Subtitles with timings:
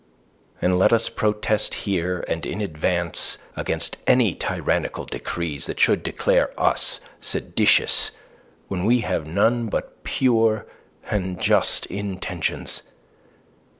[0.63, 6.59] And let us protest here and in advance against any tyrannical decrees that should declare
[6.59, 8.09] us seditious
[8.67, 10.65] when we have none but pure
[11.11, 12.81] and just intentions.